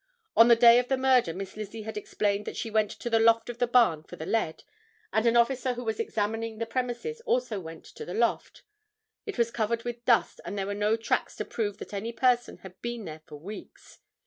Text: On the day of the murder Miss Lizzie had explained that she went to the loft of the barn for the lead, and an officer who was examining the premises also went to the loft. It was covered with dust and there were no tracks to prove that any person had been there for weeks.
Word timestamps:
On 0.35 0.47
the 0.47 0.55
day 0.55 0.79
of 0.79 0.87
the 0.87 0.97
murder 0.97 1.31
Miss 1.31 1.55
Lizzie 1.55 1.83
had 1.83 1.95
explained 1.95 2.45
that 2.47 2.57
she 2.57 2.71
went 2.71 2.89
to 2.89 3.07
the 3.07 3.19
loft 3.19 3.51
of 3.51 3.59
the 3.59 3.67
barn 3.67 4.01
for 4.01 4.15
the 4.15 4.25
lead, 4.25 4.63
and 5.13 5.27
an 5.27 5.37
officer 5.37 5.75
who 5.75 5.83
was 5.83 5.99
examining 5.99 6.57
the 6.57 6.65
premises 6.65 7.21
also 7.21 7.59
went 7.59 7.85
to 7.85 8.03
the 8.03 8.15
loft. 8.15 8.63
It 9.27 9.37
was 9.37 9.51
covered 9.51 9.83
with 9.83 10.03
dust 10.03 10.41
and 10.43 10.57
there 10.57 10.65
were 10.65 10.73
no 10.73 10.95
tracks 10.97 11.35
to 11.35 11.45
prove 11.45 11.77
that 11.77 11.93
any 11.93 12.11
person 12.13 12.57
had 12.63 12.81
been 12.81 13.05
there 13.05 13.21
for 13.27 13.35
weeks. 13.37 13.99